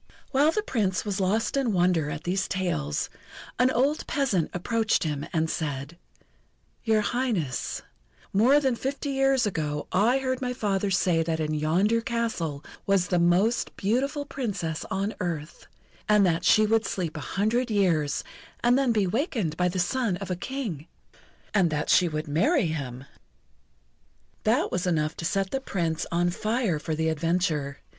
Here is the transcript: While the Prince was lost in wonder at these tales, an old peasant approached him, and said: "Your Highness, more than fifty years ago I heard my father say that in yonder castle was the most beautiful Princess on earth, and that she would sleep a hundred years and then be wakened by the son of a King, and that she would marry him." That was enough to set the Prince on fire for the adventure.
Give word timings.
While 0.31 0.49
the 0.51 0.63
Prince 0.63 1.05
was 1.05 1.19
lost 1.19 1.55
in 1.55 1.73
wonder 1.73 2.09
at 2.09 2.23
these 2.23 2.47
tales, 2.47 3.07
an 3.59 3.69
old 3.69 4.07
peasant 4.07 4.49
approached 4.51 5.03
him, 5.03 5.27
and 5.31 5.47
said: 5.47 5.95
"Your 6.83 7.01
Highness, 7.01 7.83
more 8.33 8.59
than 8.59 8.75
fifty 8.75 9.11
years 9.11 9.45
ago 9.45 9.85
I 9.91 10.17
heard 10.17 10.41
my 10.41 10.53
father 10.53 10.89
say 10.89 11.21
that 11.21 11.39
in 11.39 11.53
yonder 11.53 12.01
castle 12.01 12.65
was 12.87 13.09
the 13.09 13.19
most 13.19 13.77
beautiful 13.77 14.25
Princess 14.25 14.85
on 14.89 15.13
earth, 15.19 15.67
and 16.09 16.25
that 16.25 16.45
she 16.45 16.65
would 16.65 16.83
sleep 16.87 17.15
a 17.15 17.19
hundred 17.37 17.69
years 17.69 18.23
and 18.63 18.79
then 18.79 18.91
be 18.91 19.05
wakened 19.05 19.55
by 19.55 19.67
the 19.67 19.77
son 19.77 20.17
of 20.17 20.31
a 20.31 20.35
King, 20.35 20.87
and 21.53 21.69
that 21.69 21.91
she 21.91 22.07
would 22.07 22.27
marry 22.27 22.65
him." 22.65 23.05
That 24.45 24.71
was 24.71 24.87
enough 24.87 25.15
to 25.17 25.25
set 25.25 25.51
the 25.51 25.61
Prince 25.61 26.07
on 26.11 26.31
fire 26.31 26.79
for 26.79 26.95
the 26.95 27.09
adventure. 27.09 27.81